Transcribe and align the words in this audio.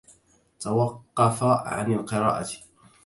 توقف 0.59 1.43
عن 1.43 1.93
القراءة. 1.93 2.47